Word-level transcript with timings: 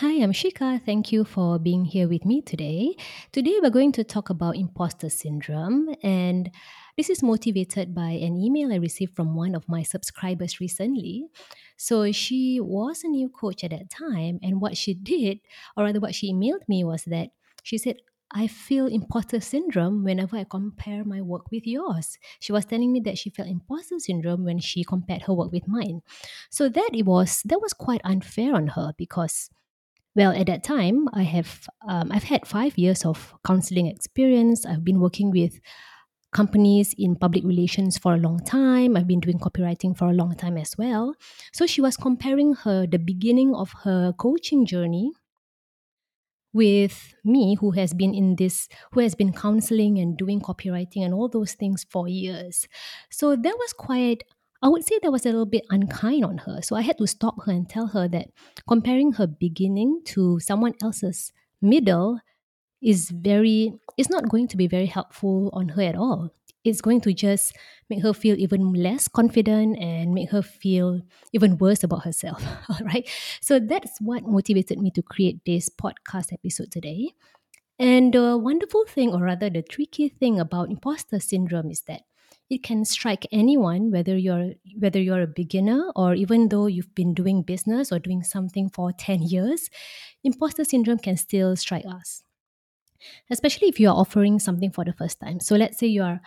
Hi, 0.00 0.22
I'm 0.22 0.32
Shikah. 0.32 0.84
Thank 0.84 1.10
you 1.10 1.24
for 1.24 1.58
being 1.58 1.86
here 1.86 2.06
with 2.06 2.26
me 2.26 2.42
today. 2.42 2.96
Today, 3.32 3.60
we're 3.62 3.70
going 3.70 3.92
to 3.92 4.04
talk 4.04 4.28
about 4.28 4.56
imposter 4.56 5.08
syndrome, 5.08 5.88
and 6.02 6.50
this 6.98 7.08
is 7.08 7.22
motivated 7.22 7.94
by 7.94 8.10
an 8.10 8.36
email 8.36 8.74
I 8.74 8.76
received 8.76 9.16
from 9.16 9.34
one 9.34 9.54
of 9.54 9.66
my 9.70 9.82
subscribers 9.82 10.60
recently. 10.60 11.28
So, 11.78 12.12
she 12.12 12.60
was 12.60 13.04
a 13.04 13.08
new 13.08 13.30
coach 13.30 13.64
at 13.64 13.70
that 13.70 13.88
time, 13.88 14.38
and 14.42 14.60
what 14.60 14.76
she 14.76 14.92
did, 14.92 15.40
or 15.78 15.84
rather, 15.84 16.00
what 16.00 16.14
she 16.14 16.30
emailed 16.30 16.68
me 16.68 16.84
was 16.84 17.04
that 17.04 17.30
she 17.62 17.78
said, 17.78 17.96
I 18.30 18.48
feel 18.48 18.88
imposter 18.88 19.40
syndrome 19.40 20.04
whenever 20.04 20.36
I 20.36 20.44
compare 20.44 21.04
my 21.04 21.22
work 21.22 21.50
with 21.50 21.66
yours. 21.66 22.18
She 22.38 22.52
was 22.52 22.66
telling 22.66 22.92
me 22.92 23.00
that 23.06 23.16
she 23.16 23.30
felt 23.30 23.48
imposter 23.48 23.98
syndrome 23.98 24.44
when 24.44 24.58
she 24.58 24.84
compared 24.84 25.22
her 25.22 25.32
work 25.32 25.52
with 25.52 25.66
mine. 25.66 26.02
So 26.50 26.68
that 26.68 26.90
it 26.92 27.06
was 27.06 27.40
that 27.46 27.62
was 27.62 27.72
quite 27.72 28.02
unfair 28.04 28.54
on 28.54 28.66
her 28.66 28.92
because 28.98 29.48
well, 30.16 30.32
at 30.32 30.46
that 30.46 30.64
time, 30.64 31.08
I 31.12 31.22
have 31.22 31.68
um, 31.86 32.10
I've 32.10 32.24
had 32.24 32.46
five 32.46 32.76
years 32.78 33.04
of 33.04 33.34
counseling 33.46 33.86
experience. 33.86 34.64
I've 34.64 34.84
been 34.84 34.98
working 34.98 35.30
with 35.30 35.60
companies 36.32 36.94
in 36.98 37.16
public 37.16 37.44
relations 37.44 37.98
for 37.98 38.14
a 38.14 38.18
long 38.18 38.40
time. 38.44 38.96
I've 38.96 39.06
been 39.06 39.20
doing 39.20 39.38
copywriting 39.38 39.96
for 39.96 40.08
a 40.08 40.14
long 40.14 40.34
time 40.34 40.56
as 40.56 40.74
well. 40.76 41.14
So 41.52 41.66
she 41.66 41.82
was 41.82 41.96
comparing 41.96 42.54
her 42.54 42.86
the 42.86 42.98
beginning 42.98 43.54
of 43.54 43.72
her 43.84 44.12
coaching 44.12 44.66
journey 44.66 45.12
with 46.56 47.14
me 47.22 47.56
who 47.60 47.72
has 47.72 47.92
been 47.92 48.14
in 48.14 48.36
this 48.36 48.68
who 48.92 49.00
has 49.00 49.14
been 49.14 49.30
counseling 49.30 49.98
and 49.98 50.16
doing 50.16 50.40
copywriting 50.40 51.04
and 51.04 51.12
all 51.12 51.28
those 51.28 51.52
things 51.52 51.84
for 51.90 52.08
years 52.08 52.66
so 53.10 53.36
that 53.36 53.54
was 53.58 53.74
quite 53.74 54.22
i 54.62 54.68
would 54.68 54.84
say 54.84 54.98
that 55.02 55.12
was 55.12 55.24
a 55.24 55.28
little 55.28 55.46
bit 55.46 55.64
unkind 55.70 56.24
on 56.24 56.38
her 56.38 56.60
so 56.62 56.76
i 56.76 56.82
had 56.82 56.98
to 56.98 57.06
stop 57.06 57.34
her 57.44 57.52
and 57.52 57.68
tell 57.68 57.88
her 57.88 58.08
that 58.08 58.28
comparing 58.68 59.12
her 59.12 59.26
beginning 59.26 60.00
to 60.04 60.38
someone 60.40 60.74
else's 60.82 61.32
middle 61.60 62.18
is 62.82 63.10
very 63.10 63.72
it's 63.96 64.10
not 64.10 64.28
going 64.28 64.48
to 64.48 64.56
be 64.56 64.66
very 64.66 64.86
helpful 64.86 65.50
on 65.52 65.68
her 65.70 65.82
at 65.82 65.96
all. 65.96 66.30
It's 66.64 66.80
going 66.80 67.00
to 67.02 67.14
just 67.14 67.56
make 67.88 68.02
her 68.02 68.12
feel 68.12 68.36
even 68.38 68.72
less 68.72 69.06
confident 69.08 69.78
and 69.78 70.12
make 70.12 70.30
her 70.30 70.42
feel 70.42 71.00
even 71.32 71.58
worse 71.58 71.84
about 71.84 72.04
herself 72.04 72.44
all 72.68 72.84
right 72.84 73.08
so 73.40 73.60
that's 73.60 74.00
what 74.00 74.24
motivated 74.24 74.78
me 74.78 74.90
to 74.92 75.02
create 75.02 75.44
this 75.46 75.70
podcast 75.70 76.32
episode 76.32 76.70
today. 76.72 77.12
And 77.78 78.12
the 78.14 78.36
wonderful 78.38 78.84
thing 78.86 79.12
or 79.12 79.20
rather 79.20 79.50
the 79.50 79.62
tricky 79.62 80.08
thing 80.08 80.40
about 80.40 80.70
imposter 80.70 81.20
syndrome 81.20 81.70
is 81.70 81.82
that 81.82 82.02
it 82.48 82.62
can 82.62 82.84
strike 82.84 83.26
anyone 83.32 83.90
whether 83.90 84.16
you're 84.16 84.52
whether 84.78 85.00
you're 85.00 85.22
a 85.22 85.26
beginner 85.26 85.90
or 85.96 86.14
even 86.14 86.48
though 86.48 86.66
you've 86.66 86.94
been 86.94 87.14
doing 87.14 87.42
business 87.42 87.90
or 87.90 87.98
doing 87.98 88.22
something 88.22 88.68
for 88.70 88.92
10 88.98 89.22
years 89.22 89.68
imposter 90.24 90.64
syndrome 90.64 90.98
can 90.98 91.16
still 91.16 91.56
strike 91.56 91.84
us 91.86 92.22
especially 93.30 93.68
if 93.68 93.80
you 93.80 93.88
are 93.88 93.94
offering 93.94 94.38
something 94.38 94.70
for 94.70 94.84
the 94.84 94.92
first 94.92 95.20
time. 95.20 95.40
So 95.40 95.56
let's 95.56 95.78
say 95.78 95.86
you 95.86 96.02
are 96.02 96.20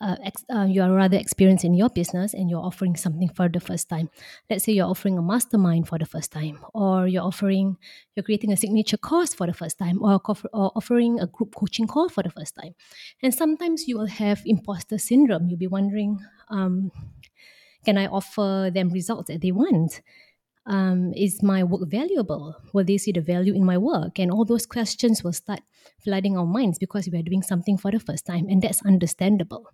uh, 0.00 0.16
ex- 0.24 0.44
uh, 0.52 0.64
you 0.64 0.82
are 0.82 0.92
rather 0.92 1.16
experienced 1.16 1.64
in 1.64 1.74
your 1.74 1.88
business 1.88 2.34
and 2.34 2.50
you're 2.50 2.64
offering 2.64 2.96
something 2.96 3.28
for 3.28 3.48
the 3.48 3.60
first 3.60 3.88
time. 3.88 4.10
Let's 4.50 4.64
say 4.64 4.72
you're 4.72 4.88
offering 4.88 5.18
a 5.18 5.22
mastermind 5.22 5.88
for 5.88 5.98
the 5.98 6.06
first 6.06 6.32
time, 6.32 6.58
or 6.74 7.06
you're 7.06 7.22
offering, 7.22 7.76
you're 8.14 8.24
creating 8.24 8.52
a 8.52 8.56
signature 8.56 8.96
course 8.96 9.34
for 9.34 9.46
the 9.46 9.54
first 9.54 9.78
time, 9.78 10.02
or, 10.02 10.20
or 10.52 10.72
offering 10.74 11.20
a 11.20 11.26
group 11.26 11.54
coaching 11.54 11.86
call 11.86 12.08
for 12.08 12.22
the 12.22 12.30
first 12.30 12.54
time. 12.54 12.74
And 13.22 13.32
sometimes 13.32 13.86
you 13.86 13.96
will 13.98 14.06
have 14.06 14.42
imposter 14.44 14.98
syndrome. 14.98 15.48
You'll 15.48 15.58
be 15.58 15.66
wondering, 15.66 16.20
um, 16.48 16.90
can 17.84 17.98
I 17.98 18.06
offer 18.06 18.70
them 18.72 18.88
results 18.90 19.28
that 19.28 19.42
they 19.42 19.52
want? 19.52 20.00
Um, 20.66 21.12
is 21.14 21.42
my 21.42 21.62
work 21.62 21.88
valuable? 21.88 22.56
Will 22.72 22.84
they 22.84 22.98
see 22.98 23.12
the 23.12 23.20
value 23.20 23.54
in 23.54 23.64
my 23.64 23.76
work? 23.76 24.18
And 24.18 24.30
all 24.30 24.44
those 24.44 24.66
questions 24.66 25.22
will 25.22 25.32
start 25.32 25.60
flooding 26.02 26.36
our 26.36 26.46
minds 26.46 26.78
because 26.78 27.08
we 27.08 27.18
are 27.18 27.22
doing 27.22 27.42
something 27.42 27.76
for 27.76 27.90
the 27.90 28.00
first 28.00 28.26
time, 28.26 28.46
and 28.48 28.62
that's 28.62 28.84
understandable. 28.84 29.68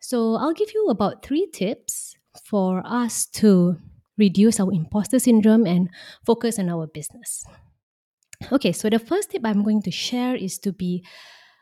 So, 0.00 0.36
I'll 0.36 0.52
give 0.52 0.72
you 0.74 0.88
about 0.88 1.24
three 1.24 1.48
tips 1.52 2.16
for 2.44 2.82
us 2.84 3.26
to 3.26 3.76
reduce 4.18 4.60
our 4.60 4.72
imposter 4.72 5.18
syndrome 5.18 5.66
and 5.66 5.88
focus 6.24 6.58
on 6.58 6.68
our 6.68 6.86
business. 6.86 7.44
Okay, 8.52 8.72
so 8.72 8.90
the 8.90 8.98
first 8.98 9.30
tip 9.30 9.42
I'm 9.44 9.62
going 9.62 9.82
to 9.82 9.90
share 9.90 10.34
is 10.34 10.58
to 10.60 10.72
be 10.72 11.04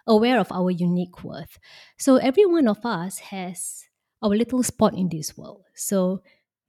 aware 0.07 0.39
of 0.39 0.51
our 0.51 0.71
unique 0.71 1.23
worth. 1.23 1.59
So, 1.99 2.17
every 2.17 2.47
one 2.47 2.69
of 2.69 2.85
us 2.85 3.19
has 3.19 3.85
our 4.23 4.31
little 4.31 4.63
spot 4.63 4.95
in 4.95 5.09
this 5.09 5.37
world. 5.37 5.65
So, 5.75 6.23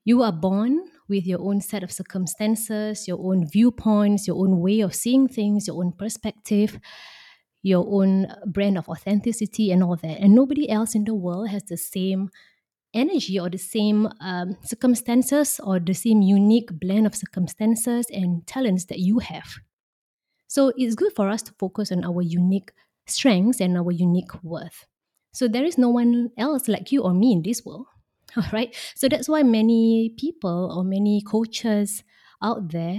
you 0.06 0.22
are 0.22 0.32
born 0.32 0.82
with 1.10 1.26
your 1.26 1.42
own 1.42 1.62
set 1.62 1.84
of 1.84 1.92
circumstances, 1.92 3.08
your 3.08 3.20
own 3.20 3.48
viewpoints, 3.48 4.28
your 4.28 4.38
own 4.38 4.60
way 4.60 4.82
of 4.82 4.96
seeing 4.96 5.28
things, 5.28 5.68
your 5.68 5.78
own 5.78 5.92
perspective, 5.92 6.80
your 7.62 7.86
own 7.88 8.28
brand 8.46 8.78
of 8.78 8.90
authenticity, 8.90 9.72
and 9.72 9.84
all 9.84 9.96
that. 9.98 10.20
And 10.20 10.36
nobody 10.36 10.70
else 10.70 10.96
in 10.96 11.06
the 11.06 11.16
world 11.16 11.50
has 11.50 11.64
the 11.64 11.78
same 11.78 12.30
energy 12.94 13.40
or 13.40 13.50
the 13.50 13.58
same 13.58 14.08
um, 14.22 14.56
circumstances 14.64 15.60
or 15.64 15.80
the 15.80 15.94
same 15.94 16.22
unique 16.22 16.70
blend 16.80 17.08
of 17.08 17.16
circumstances 17.16 18.08
and 18.12 18.46
talents 18.46 18.86
that 18.86 19.00
you 19.00 19.20
have. 19.20 19.56
So 20.48 20.72
it's 20.78 20.96
good 20.96 21.14
for 21.16 21.30
us 21.30 21.42
to 21.44 21.54
focus 21.58 21.92
on 21.92 22.06
our 22.06 22.22
unique 22.22 22.72
strengths 23.08 23.60
and 23.60 23.78
our 23.78 23.92
unique 23.92 24.44
worth. 24.44 24.86
So 25.34 25.48
there 25.48 25.66
is 25.66 25.78
no 25.78 25.90
one 25.90 26.30
else 26.38 26.68
like 26.68 26.92
you 26.92 27.02
or 27.02 27.14
me 27.14 27.32
in 27.32 27.42
this 27.42 27.66
world. 27.66 27.88
All 28.38 28.50
right. 28.52 28.76
So 28.96 29.08
that's 29.08 29.30
why 29.30 29.44
many 29.44 30.14
people 30.18 30.72
or 30.76 30.84
many 30.84 31.22
coaches 31.22 32.04
out 32.42 32.72
there 32.72 32.98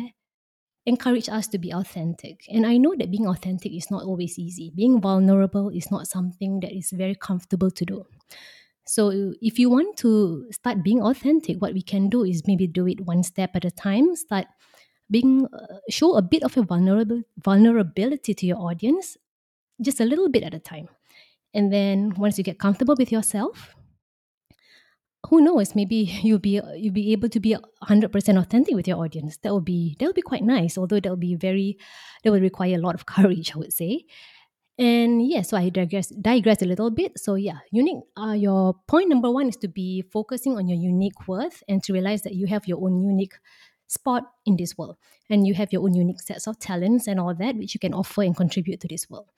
encourage 0.87 1.29
us 1.29 1.49
to 1.49 1.59
be 1.59 1.73
authentic. 1.73 2.45
And 2.49 2.67
I 2.67 2.77
know 2.77 2.95
that 2.99 3.11
being 3.11 3.27
authentic 3.27 3.73
is 3.73 3.91
not 3.91 4.03
always 4.03 4.39
easy. 4.39 4.71
Being 4.75 5.01
vulnerable 5.01 5.71
is 5.71 5.91
not 5.91 6.07
something 6.07 6.61
that 6.61 6.77
is 6.77 6.91
very 6.91 7.15
comfortable 7.15 7.71
to 7.71 7.85
do. 7.85 8.05
So 8.87 9.33
if 9.41 9.59
you 9.59 9.71
want 9.71 9.97
to 9.99 10.47
start 10.53 10.85
being 10.85 11.03
authentic, 11.03 11.61
what 11.61 11.73
we 11.73 11.81
can 11.81 12.11
do 12.11 12.23
is 12.23 12.47
maybe 12.47 12.67
do 12.67 12.87
it 12.87 13.01
one 13.01 13.23
step 13.23 13.57
at 13.57 13.65
a 13.65 13.71
time. 13.71 14.15
Start 14.15 14.47
being 15.11 15.47
uh, 15.47 15.79
show 15.89 16.17
a 16.17 16.23
bit 16.23 16.43
of 16.43 16.57
a 16.57 16.63
vulnerable 16.63 17.23
vulnerability 17.43 18.35
to 18.35 18.47
your 18.47 18.59
audience, 18.59 19.17
just 19.81 20.01
a 20.01 20.05
little 20.05 20.29
bit 20.29 20.43
at 20.43 20.53
a 20.53 20.59
time. 20.59 20.89
And 21.55 21.73
then 21.73 22.13
once 22.17 22.37
you 22.37 22.45
get 22.45 22.59
comfortable 22.59 22.97
with 22.99 23.11
yourself, 23.11 23.75
who 25.29 25.41
knows? 25.41 25.75
Maybe 25.75 25.97
you'll 26.23 26.39
be 26.39 26.61
you'll 26.77 26.93
be 26.93 27.13
able 27.13 27.29
to 27.29 27.41
be 27.41 27.57
100% 27.89 28.39
authentic 28.39 28.75
with 28.75 28.89
your 28.89 28.99
audience. 28.99 29.39
That 29.39 29.53
would 29.55 29.65
be 29.65 29.97
that 29.99 30.07
will 30.07 30.13
be 30.13 30.23
quite 30.23 30.45
nice 30.45 30.79
although 30.79 31.01
that 31.01 31.11
would 31.11 31.21
be 31.21 31.35
very 31.35 31.79
that 32.23 32.31
would 32.31 32.43
require 32.43 32.77
a 32.77 32.81
lot 32.81 32.95
of 32.95 33.07
courage 33.15 33.53
i 33.55 33.59
would 33.59 33.73
say. 33.73 34.05
And 34.77 35.27
yeah 35.27 35.43
so 35.43 35.57
i 35.57 35.69
digress 35.69 36.09
digress 36.09 36.63
a 36.63 36.67
little 36.67 36.91
bit. 36.91 37.19
So 37.19 37.37
yeah 37.37 37.59
unique 37.71 38.03
uh, 38.17 38.33
your 38.33 38.75
point 38.87 39.09
number 39.09 39.31
one 39.31 39.49
is 39.49 39.57
to 39.59 39.69
be 39.69 40.03
focusing 40.13 40.57
on 40.57 40.69
your 40.69 40.79
unique 40.79 41.29
worth 41.29 41.63
and 41.69 41.83
to 41.85 41.93
realize 41.93 42.23
that 42.23 42.35
you 42.35 42.47
have 42.47 42.67
your 42.67 42.83
own 42.83 43.03
unique 43.03 43.35
spot 43.95 44.25
in 44.45 44.57
this 44.57 44.77
world. 44.77 44.97
And 45.31 45.47
you 45.47 45.55
have 45.55 45.73
your 45.73 45.83
own 45.83 45.95
unique 45.95 46.21
sets 46.21 46.47
of 46.47 46.59
talents 46.59 47.07
and 47.07 47.19
all 47.19 47.35
that 47.35 47.57
which 47.57 47.75
you 47.75 47.81
can 47.81 47.95
offer 47.95 48.23
and 48.23 48.37
contribute 48.37 48.81
to 48.81 48.89
this 48.89 49.09
world. 49.09 49.31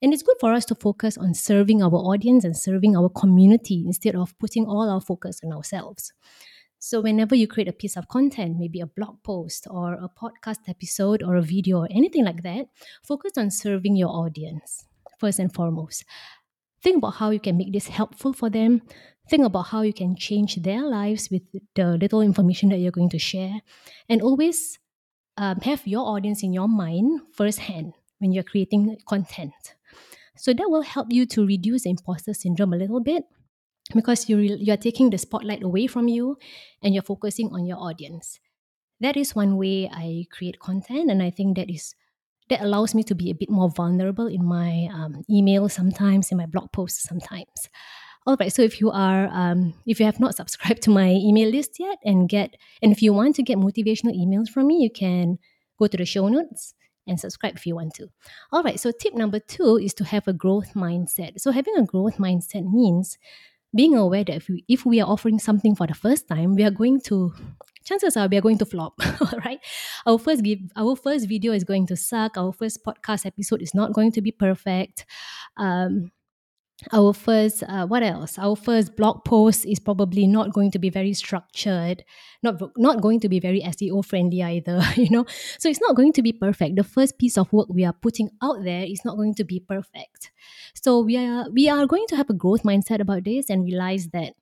And 0.00 0.12
it's 0.12 0.22
good 0.22 0.36
for 0.40 0.52
us 0.52 0.64
to 0.66 0.74
focus 0.74 1.18
on 1.18 1.34
serving 1.34 1.82
our 1.82 1.90
audience 1.90 2.44
and 2.44 2.56
serving 2.56 2.96
our 2.96 3.08
community 3.08 3.82
instead 3.86 4.14
of 4.14 4.38
putting 4.38 4.66
all 4.66 4.88
our 4.88 5.00
focus 5.00 5.40
on 5.44 5.52
ourselves. 5.52 6.12
So 6.78 7.00
whenever 7.00 7.36
you 7.36 7.46
create 7.46 7.68
a 7.68 7.72
piece 7.72 7.96
of 7.96 8.08
content 8.08 8.58
maybe 8.58 8.80
a 8.80 8.86
blog 8.86 9.22
post 9.22 9.68
or 9.70 9.94
a 9.94 10.08
podcast 10.08 10.68
episode 10.68 11.22
or 11.22 11.36
a 11.36 11.42
video 11.42 11.78
or 11.82 11.88
anything 11.92 12.24
like 12.24 12.42
that 12.42 12.66
focus 13.04 13.32
on 13.36 13.52
serving 13.52 13.94
your 13.94 14.08
audience 14.08 14.84
first 15.20 15.38
and 15.38 15.54
foremost. 15.54 16.04
Think 16.82 16.96
about 16.96 17.14
how 17.14 17.30
you 17.30 17.38
can 17.38 17.56
make 17.56 17.72
this 17.72 17.86
helpful 17.86 18.32
for 18.32 18.50
them 18.50 18.82
think 19.28 19.44
about 19.44 19.68
how 19.68 19.82
you 19.82 19.92
can 19.92 20.16
change 20.16 20.56
their 20.56 20.82
lives 20.82 21.30
with 21.30 21.42
the 21.74 21.96
little 21.96 22.20
information 22.20 22.68
that 22.70 22.78
you're 22.78 22.92
going 22.92 23.10
to 23.10 23.18
share. 23.18 23.60
And 24.08 24.20
always 24.20 24.78
um, 25.36 25.60
have 25.60 25.86
your 25.86 26.06
audience 26.06 26.42
in 26.42 26.52
your 26.52 26.68
mind 26.68 27.20
firsthand 27.32 27.94
when 28.18 28.32
you're 28.32 28.44
creating 28.44 28.96
content. 29.08 29.74
So 30.36 30.52
that 30.52 30.70
will 30.70 30.82
help 30.82 31.08
you 31.10 31.26
to 31.26 31.46
reduce 31.46 31.86
imposter 31.86 32.34
syndrome 32.34 32.72
a 32.72 32.76
little 32.76 33.00
bit 33.00 33.24
because 33.94 34.28
you 34.28 34.38
re- 34.38 34.58
you're 34.60 34.76
taking 34.76 35.10
the 35.10 35.18
spotlight 35.18 35.62
away 35.62 35.86
from 35.86 36.08
you 36.08 36.36
and 36.82 36.94
you're 36.94 37.02
focusing 37.02 37.50
on 37.52 37.66
your 37.66 37.78
audience. 37.78 38.40
That 39.00 39.16
is 39.16 39.34
one 39.34 39.56
way 39.56 39.90
i 39.92 40.26
create 40.30 40.60
content 40.60 41.10
and 41.10 41.22
i 41.22 41.28
think 41.30 41.56
that 41.56 41.68
is 41.68 41.94
that 42.48 42.62
allows 42.62 42.94
me 42.94 43.02
to 43.02 43.14
be 43.14 43.30
a 43.30 43.34
bit 43.34 43.50
more 43.50 43.68
vulnerable 43.68 44.26
in 44.26 44.44
my 44.44 44.88
um, 44.92 45.24
email 45.28 45.68
sometimes 45.68 46.30
in 46.30 46.38
my 46.38 46.46
blog 46.46 46.70
posts 46.70 47.02
sometimes 47.02 47.68
all 48.26 48.36
right. 48.38 48.52
So 48.52 48.62
if 48.62 48.80
you 48.80 48.90
are, 48.90 49.28
um, 49.32 49.74
if 49.86 49.98
you 49.98 50.06
have 50.06 50.20
not 50.20 50.34
subscribed 50.36 50.82
to 50.82 50.90
my 50.90 51.10
email 51.10 51.50
list 51.50 51.78
yet, 51.78 51.98
and 52.04 52.28
get, 52.28 52.56
and 52.80 52.92
if 52.92 53.02
you 53.02 53.12
want 53.12 53.36
to 53.36 53.42
get 53.42 53.58
motivational 53.58 54.16
emails 54.16 54.48
from 54.48 54.68
me, 54.68 54.76
you 54.76 54.90
can 54.90 55.38
go 55.78 55.86
to 55.86 55.96
the 55.96 56.04
show 56.04 56.28
notes 56.28 56.74
and 57.06 57.18
subscribe 57.18 57.56
if 57.56 57.66
you 57.66 57.74
want 57.74 57.94
to. 57.94 58.08
All 58.52 58.62
right. 58.62 58.78
So 58.78 58.92
tip 58.92 59.14
number 59.14 59.40
two 59.40 59.76
is 59.76 59.92
to 59.94 60.04
have 60.04 60.28
a 60.28 60.32
growth 60.32 60.74
mindset. 60.74 61.40
So 61.40 61.50
having 61.50 61.76
a 61.76 61.84
growth 61.84 62.18
mindset 62.18 62.70
means 62.72 63.18
being 63.74 63.96
aware 63.96 64.22
that 64.22 64.36
if 64.36 64.48
we, 64.48 64.64
if 64.68 64.86
we 64.86 65.00
are 65.00 65.08
offering 65.08 65.38
something 65.38 65.74
for 65.74 65.86
the 65.86 65.94
first 65.94 66.28
time, 66.28 66.54
we 66.54 66.62
are 66.62 66.70
going 66.70 67.00
to 67.02 67.32
chances 67.84 68.16
are 68.16 68.28
we 68.28 68.36
are 68.36 68.40
going 68.40 68.58
to 68.58 68.64
flop 68.64 68.94
right 69.44 69.58
our 70.06 70.16
first 70.16 70.44
give 70.44 70.60
our 70.76 70.94
first 70.94 71.28
video 71.28 71.52
is 71.52 71.64
going 71.64 71.84
to 71.84 71.96
suck 71.96 72.36
our 72.36 72.52
first 72.52 72.78
podcast 72.84 73.26
episode 73.26 73.60
is 73.60 73.74
not 73.74 73.92
going 73.92 74.12
to 74.12 74.22
be 74.22 74.30
perfect 74.30 75.04
um, 75.56 76.12
our 76.92 77.12
first 77.12 77.62
uh, 77.62 77.86
what 77.86 78.02
else? 78.02 78.38
Our 78.38 78.56
first 78.56 78.96
blog 78.96 79.24
post 79.24 79.64
is 79.66 79.78
probably 79.78 80.26
not 80.26 80.52
going 80.52 80.70
to 80.72 80.78
be 80.78 80.90
very 80.90 81.14
structured 81.14 82.04
not 82.42 82.60
not 82.76 83.00
going 83.00 83.20
to 83.20 83.28
be 83.28 83.38
very 83.40 83.60
seo 83.60 84.04
friendly 84.04 84.42
either 84.42 84.82
you 84.96 85.10
know? 85.10 85.24
So 85.58 85.68
it's 85.68 85.80
not 85.80 85.96
going 85.96 86.12
to 86.14 86.22
be 86.22 86.32
perfect. 86.32 86.76
The 86.76 86.84
first 86.84 87.18
piece 87.18 87.38
of 87.38 87.52
work 87.52 87.68
we 87.68 87.84
are 87.84 87.92
putting 87.92 88.30
out 88.42 88.64
there 88.64 88.84
is 88.84 89.04
not 89.04 89.16
going 89.16 89.34
to 89.36 89.44
be 89.44 89.60
perfect. 89.60 90.30
So 90.74 91.00
we 91.00 91.16
are 91.16 91.48
we 91.50 91.68
are 91.68 91.86
going 91.86 92.06
to 92.08 92.16
have 92.16 92.30
a 92.30 92.34
growth 92.34 92.62
mindset 92.62 93.00
about 93.00 93.24
this 93.24 93.48
and 93.48 93.64
realize 93.64 94.08
that 94.08 94.34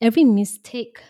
every 0.00 0.24
mistake 0.24 1.00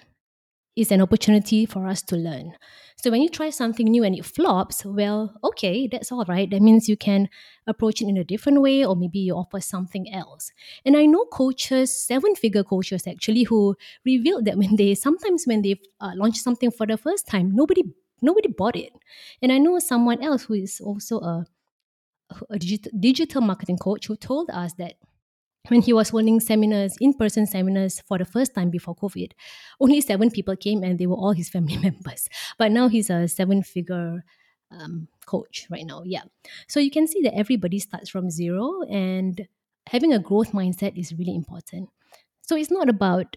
is 0.81 0.93
an 0.93 1.01
opportunity 1.01 1.67
for 1.67 1.87
us 1.87 2.03
to 2.03 2.17
learn. 2.17 2.55
So 2.97 3.11
when 3.11 3.23
you 3.23 3.29
try 3.29 3.51
something 3.51 3.87
new 3.87 4.03
and 4.03 4.17
it 4.17 4.25
flops, 4.25 4.85
well, 4.85 5.35
okay, 5.45 5.87
that's 5.87 6.11
all 6.11 6.25
right. 6.25 6.51
That 6.51 6.63
means 6.63 6.89
you 6.89 6.97
can 6.97 7.29
approach 7.67 8.03
it 8.03 8.09
in 8.09 8.17
a 8.17 8.25
different 8.25 8.61
way, 8.61 8.85
or 8.85 8.97
maybe 8.97 9.21
you 9.21 9.35
offer 9.35 9.61
something 9.61 10.13
else. 10.13 10.51
And 10.85 10.97
I 10.97 11.07
know 11.07 11.25
coaches, 11.27 11.95
seven 11.95 12.35
figure 12.35 12.65
coaches 12.65 13.07
actually, 13.07 13.45
who 13.45 13.77
revealed 14.05 14.45
that 14.47 14.59
when 14.59 14.77
they 14.77 14.95
sometimes 14.95 15.45
when 15.45 15.63
they 15.63 15.81
uh, 16.01 16.13
launch 16.15 16.37
something 16.39 16.71
for 16.71 16.87
the 16.87 16.97
first 16.97 17.27
time, 17.27 17.55
nobody 17.55 17.83
nobody 18.21 18.49
bought 18.49 18.77
it. 18.77 18.93
And 19.43 19.53
I 19.53 19.59
know 19.59 19.79
someone 19.79 20.23
else 20.23 20.45
who 20.45 20.55
is 20.55 20.81
also 20.81 21.21
a 21.21 21.47
a 22.51 22.59
digital 22.59 23.41
marketing 23.41 23.79
coach 23.79 24.07
who 24.07 24.17
told 24.17 24.51
us 24.51 24.75
that 24.75 24.95
when 25.69 25.83
he 25.83 25.93
was 25.93 26.11
holding 26.11 26.41
seminars, 26.41 26.97
in 27.01 27.15
person 27.15 27.47
seminars 27.47 28.01
for 28.01 28.19
the 28.19 28.25
first 28.25 28.55
time 28.55 28.71
before 28.71 28.95
COVID, 28.97 29.33
only 29.81 30.01
seven 30.01 30.31
people 30.31 30.57
came 30.57 30.83
and 30.83 30.99
they 30.99 31.07
were 31.07 31.17
all 31.17 31.33
his 31.33 31.49
family 31.49 31.77
members. 31.83 32.29
But 32.59 32.73
now 32.73 32.89
he's 32.89 33.11
a 33.11 33.29
seven 33.29 33.63
figure 33.63 34.25
um, 34.71 35.09
coach 35.27 35.67
right 35.71 35.85
now. 35.85 36.03
Yeah. 36.05 36.23
So 36.69 36.81
you 36.81 36.91
can 36.91 37.07
see 37.07 37.23
that 37.23 37.35
everybody 37.35 37.79
starts 37.79 38.09
from 38.09 38.31
zero 38.31 38.83
and 38.83 39.47
having 39.89 40.13
a 40.13 40.19
growth 40.19 40.53
mindset 40.53 40.99
is 40.99 41.15
really 41.15 41.35
important. 41.35 41.89
So 42.43 42.57
it's 42.57 42.71
not 42.71 42.89
about 42.89 43.37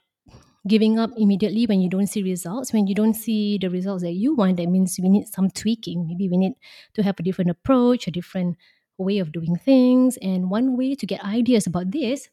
giving 0.68 1.00
up 1.00 1.12
immediately 1.18 1.66
when 1.66 1.82
you 1.82 1.90
don't 1.90 2.08
see 2.08 2.24
results. 2.24 2.72
When 2.72 2.88
you 2.88 2.96
don't 2.96 3.16
see 3.16 3.58
the 3.58 3.70
results 3.70 4.04
that 4.04 4.14
you 4.14 4.36
want, 4.36 4.58
that 4.58 4.68
means 4.68 5.00
we 5.02 5.10
need 5.10 5.28
some 5.28 5.50
tweaking. 5.50 6.08
Maybe 6.08 6.30
we 6.30 6.38
need 6.38 6.54
to 6.94 7.04
have 7.04 7.20
a 7.20 7.24
different 7.24 7.50
approach, 7.50 8.08
a 8.08 8.12
different 8.12 8.58
way 9.04 9.20
of 9.20 9.32
doing 9.32 9.58
things. 9.58 10.18
And 10.18 10.50
one 10.50 10.78
way 10.78 10.96
to 10.96 11.06
get 11.06 11.24
ideas 11.24 11.68
about 11.68 11.92
this 11.92 12.30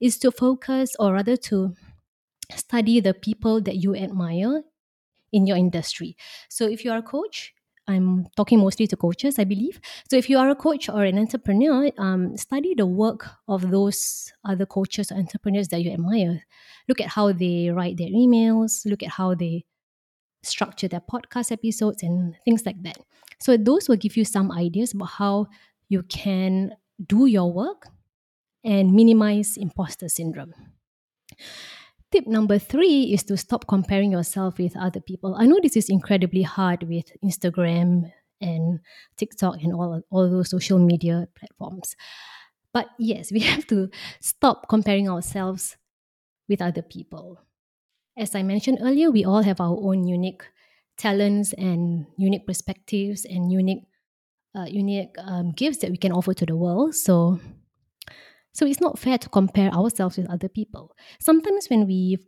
is 0.00 0.18
to 0.18 0.30
focus 0.30 0.96
or 0.98 1.12
rather 1.12 1.36
to 1.36 1.74
study 2.54 3.00
the 3.00 3.14
people 3.14 3.60
that 3.62 3.76
you 3.76 3.94
admire 3.94 4.62
in 5.32 5.46
your 5.46 5.56
industry. 5.56 6.16
So 6.48 6.68
if 6.68 6.84
you 6.84 6.90
are 6.92 6.98
a 6.98 7.02
coach, 7.02 7.54
I'm 7.88 8.26
talking 8.36 8.60
mostly 8.60 8.86
to 8.86 8.96
coaches, 8.96 9.38
I 9.38 9.44
believe. 9.44 9.80
So 10.08 10.16
if 10.16 10.30
you 10.30 10.38
are 10.38 10.50
a 10.50 10.54
coach 10.54 10.88
or 10.88 11.02
an 11.02 11.18
entrepreneur, 11.18 11.90
um, 11.98 12.36
study 12.36 12.74
the 12.74 12.86
work 12.86 13.28
of 13.48 13.70
those 13.70 14.32
other 14.44 14.66
coaches 14.66 15.10
or 15.10 15.16
entrepreneurs 15.16 15.68
that 15.68 15.82
you 15.82 15.90
admire. 15.90 16.44
Look 16.88 17.00
at 17.00 17.08
how 17.08 17.32
they 17.32 17.70
write 17.70 17.96
their 17.96 18.08
emails, 18.08 18.86
look 18.86 19.02
at 19.02 19.10
how 19.10 19.34
they 19.34 19.64
structure 20.42 20.88
their 20.88 21.00
podcast 21.00 21.52
episodes 21.52 22.02
and 22.02 22.36
things 22.44 22.64
like 22.66 22.82
that. 22.82 22.98
So 23.40 23.56
those 23.56 23.88
will 23.88 23.96
give 23.96 24.16
you 24.16 24.24
some 24.24 24.52
ideas 24.52 24.92
about 24.92 25.06
how 25.06 25.46
you 25.92 26.02
can 26.04 26.72
do 27.04 27.26
your 27.26 27.52
work 27.52 27.86
and 28.64 28.94
minimize 28.94 29.58
imposter 29.58 30.08
syndrome. 30.08 30.54
Tip 32.10 32.26
number 32.26 32.58
three 32.58 33.12
is 33.12 33.22
to 33.24 33.36
stop 33.36 33.66
comparing 33.68 34.12
yourself 34.12 34.58
with 34.58 34.76
other 34.76 35.00
people. 35.00 35.36
I 35.38 35.44
know 35.46 35.60
this 35.62 35.76
is 35.76 35.90
incredibly 35.90 36.42
hard 36.42 36.84
with 36.84 37.12
Instagram 37.22 38.10
and 38.40 38.80
TikTok 39.18 39.62
and 39.62 39.74
all, 39.74 40.00
all 40.10 40.30
those 40.30 40.50
social 40.50 40.78
media 40.78 41.28
platforms. 41.34 41.94
But 42.72 42.88
yes, 42.98 43.30
we 43.30 43.40
have 43.52 43.66
to 43.66 43.90
stop 44.20 44.68
comparing 44.68 45.10
ourselves 45.10 45.76
with 46.48 46.62
other 46.62 46.82
people. 46.82 47.38
As 48.16 48.34
I 48.34 48.42
mentioned 48.42 48.78
earlier, 48.80 49.10
we 49.10 49.24
all 49.24 49.42
have 49.42 49.60
our 49.60 49.76
own 49.76 50.06
unique 50.06 50.42
talents 50.96 51.52
and 51.54 52.06
unique 52.16 52.46
perspectives 52.46 53.24
and 53.24 53.50
unique 53.52 53.84
uh, 54.54 54.66
unique 54.68 55.14
um, 55.18 55.52
gifts 55.52 55.78
that 55.78 55.90
we 55.90 55.96
can 55.96 56.12
offer 56.12 56.34
to 56.34 56.46
the 56.46 56.56
world. 56.56 56.94
So, 56.94 57.40
so 58.52 58.66
it's 58.66 58.80
not 58.80 58.98
fair 58.98 59.18
to 59.18 59.28
compare 59.28 59.70
ourselves 59.70 60.16
with 60.16 60.30
other 60.30 60.48
people. 60.48 60.94
Sometimes 61.20 61.68
when 61.68 61.86
we 61.86 62.18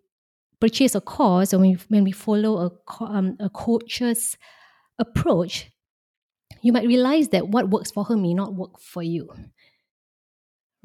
purchase 0.61 0.95
a 0.95 1.01
course 1.01 1.53
or 1.53 1.59
when 1.59 1.71
we, 1.71 1.79
when 1.89 2.05
we 2.05 2.13
follow 2.13 2.59
a, 2.67 3.05
um, 3.05 3.37
a 3.41 3.51
coach's 3.51 4.37
approach, 4.99 5.71
you 6.63 6.73
might 6.73 6.87
realize 6.87 7.29
that 7.29 7.49
what 7.49 7.69
works 7.69 7.91
for 7.91 8.05
her 8.05 8.17
may 8.17 8.33
not 8.33 8.55
work 8.55 8.79
for 8.79 9.03
you. 9.03 9.29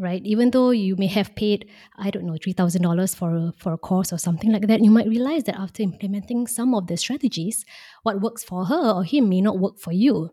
Right? 0.01 0.21
Even 0.25 0.51
though 0.51 0.71
you 0.71 0.95
may 0.95 1.07
have 1.07 1.35
paid, 1.35 1.69
I 1.97 2.09
don't 2.09 2.25
know, 2.25 2.37
three 2.41 2.53
thousand 2.53 2.83
dollars 2.83 3.13
for 3.13 3.35
a 3.35 3.53
for 3.57 3.73
a 3.73 3.77
course 3.77 4.13
or 4.13 4.17
something 4.17 4.49
like 4.49 4.67
that, 4.67 4.81
you 4.81 4.89
might 4.89 5.09
realize 5.09 5.43
that 5.43 5.59
after 5.59 5.83
implementing 5.83 6.47
some 6.47 6.73
of 6.73 6.87
the 6.87 6.95
strategies, 6.95 7.65
what 8.03 8.21
works 8.21 8.41
for 8.41 8.63
her 8.65 8.91
or 8.91 9.03
him 9.03 9.27
may 9.27 9.41
not 9.41 9.59
work 9.59 9.77
for 9.77 9.91
you. 9.91 10.29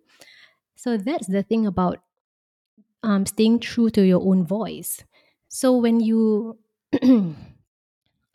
So 0.76 0.96
that's 0.96 1.26
the 1.26 1.42
thing 1.42 1.66
about 1.66 1.98
um, 3.02 3.26
staying 3.26 3.60
true 3.60 3.90
to 3.90 4.04
your 4.04 4.20
own 4.22 4.44
voice. 4.44 5.04
So 5.48 5.76
when 5.76 6.00
you 6.00 6.58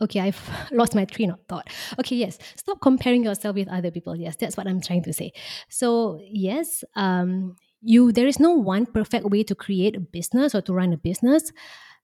okay 0.02 0.20
i've 0.20 0.50
lost 0.72 0.96
my 0.96 1.06
train 1.06 1.32
of 1.32 1.40
thought. 1.48 1.70
Okay 2.00 2.16
yes 2.16 2.38
stop 2.56 2.82
comparing 2.82 3.24
yourself 3.24 3.56
with 3.56 3.68
other 3.70 3.92
people. 3.92 4.16
Yes 4.16 4.36
that's 4.36 4.58
what 4.58 4.68
i'm 4.68 4.82
trying 4.82 5.04
to 5.04 5.14
say. 5.14 5.32
So 5.70 6.20
yes 6.24 6.84
um 6.96 7.56
you 7.82 8.12
there 8.12 8.28
is 8.28 8.40
no 8.40 8.52
one 8.52 8.86
perfect 8.86 9.26
way 9.26 9.44
to 9.44 9.56
create 9.56 9.96
a 9.96 10.00
business 10.00 10.54
or 10.56 10.62
to 10.64 10.74
run 10.74 10.94
a 10.94 10.98
business. 10.98 11.52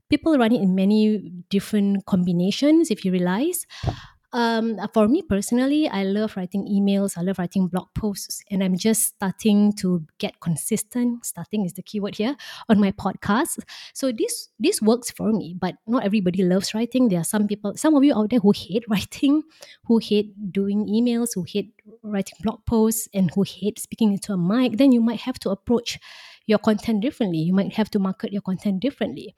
People 0.09 0.37
run 0.37 0.53
it 0.53 0.61
in 0.61 0.75
many 0.75 1.33
different 1.49 2.05
combinations 2.05 2.91
if 2.91 3.03
you 3.05 3.11
realize 3.11 3.65
um, 4.33 4.77
for 4.94 5.07
me 5.07 5.21
personally, 5.21 5.88
I 5.88 6.03
love 6.03 6.35
writing 6.35 6.68
emails. 6.68 7.18
I 7.18 7.21
love 7.21 7.39
writing 7.39 7.68
blog 7.68 7.88
posts, 7.94 8.44
and 8.51 8.63
I'm 8.63 8.77
just 8.77 9.15
starting 9.15 9.74
to 9.74 10.06
get 10.18 10.39
consistent. 10.41 11.25
Starting 11.25 11.65
is 11.65 11.74
the 11.74 11.81
keyword 11.81 12.15
here 12.15 12.35
on 12.69 12.79
my 12.79 12.91
podcast. 12.91 13.59
So 13.94 14.12
this 14.12 14.50
this 14.59 14.81
works 14.81 15.12
for 15.12 15.31
me, 15.31 15.56
but 15.57 15.75
not 15.88 16.03
everybody 16.03 16.44
loves 16.44 16.74
writing. 16.74 17.07
There 17.07 17.21
are 17.21 17.24
some 17.24 17.47
people, 17.47 17.77
some 17.77 17.95
of 17.95 18.03
you 18.03 18.13
out 18.13 18.29
there 18.29 18.39
who 18.39 18.51
hate 18.51 18.83
writing, 18.89 19.44
who 19.85 20.00
hate 20.00 20.51
doing 20.51 20.88
emails, 20.88 21.30
who 21.33 21.44
hate 21.44 21.73
writing 22.03 22.38
blog 22.41 22.65
posts, 22.65 23.07
and 23.13 23.31
who 23.33 23.44
hate 23.44 23.80
speaking 23.80 24.12
into 24.12 24.33
a 24.33 24.38
mic. 24.38 24.77
Then 24.77 24.91
you 24.91 25.01
might 25.01 25.21
have 25.21 25.39
to 25.39 25.51
approach 25.51 25.99
your 26.47 26.59
content 26.59 27.01
differently. 27.01 27.40
You 27.40 27.54
might 27.54 27.73
have 27.73 27.90
to 27.92 27.99
market 27.99 28.33
your 28.33 28.42
content 28.42 28.81
differently. 28.81 29.35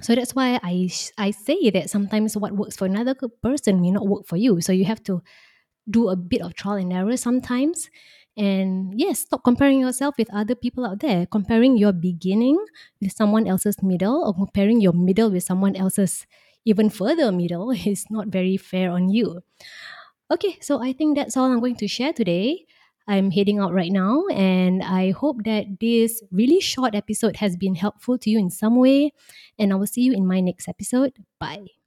So 0.00 0.14
that's 0.14 0.34
why 0.34 0.58
I 0.62 0.88
I 1.18 1.30
say 1.30 1.70
that 1.70 1.90
sometimes 1.90 2.36
what 2.36 2.52
works 2.56 2.76
for 2.76 2.86
another 2.86 3.14
person 3.42 3.80
may 3.80 3.90
not 3.90 4.06
work 4.06 4.26
for 4.26 4.36
you. 4.36 4.60
So 4.60 4.72
you 4.72 4.84
have 4.86 5.02
to 5.04 5.22
do 5.90 6.08
a 6.08 6.16
bit 6.16 6.42
of 6.42 6.54
trial 6.54 6.76
and 6.76 6.92
error 6.92 7.16
sometimes. 7.16 7.90
And 8.36 8.94
yes, 8.98 9.20
stop 9.26 9.44
comparing 9.44 9.80
yourself 9.80 10.16
with 10.18 10.32
other 10.32 10.54
people 10.54 10.86
out 10.86 11.00
there. 11.00 11.26
Comparing 11.26 11.76
your 11.76 11.92
beginning 11.92 12.58
with 13.00 13.12
someone 13.12 13.46
else's 13.46 13.82
middle 13.82 14.24
or 14.24 14.34
comparing 14.34 14.80
your 14.80 14.94
middle 14.94 15.30
with 15.30 15.44
someone 15.44 15.76
else's 15.76 16.26
even 16.64 16.90
further 16.90 17.32
middle 17.32 17.70
is 17.86 18.06
not 18.10 18.28
very 18.28 18.56
fair 18.56 18.90
on 18.92 19.10
you. 19.10 19.42
Okay, 20.30 20.58
so 20.60 20.80
I 20.82 20.92
think 20.92 21.16
that's 21.16 21.36
all 21.36 21.50
I'm 21.50 21.60
going 21.60 21.76
to 21.76 21.88
share 21.88 22.12
today. 22.12 22.66
I'm 23.10 23.32
heading 23.32 23.58
out 23.58 23.72
right 23.72 23.90
now, 23.90 24.24
and 24.28 24.84
I 24.84 25.10
hope 25.10 25.42
that 25.44 25.80
this 25.80 26.22
really 26.30 26.60
short 26.60 26.94
episode 26.94 27.36
has 27.36 27.56
been 27.56 27.74
helpful 27.74 28.16
to 28.18 28.30
you 28.30 28.38
in 28.38 28.50
some 28.50 28.76
way. 28.76 29.12
And 29.58 29.72
I 29.72 29.76
will 29.76 29.88
see 29.88 30.02
you 30.02 30.12
in 30.12 30.26
my 30.26 30.40
next 30.40 30.68
episode. 30.68 31.12
Bye. 31.40 31.79